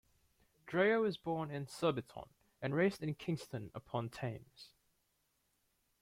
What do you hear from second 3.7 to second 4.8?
upon Thames.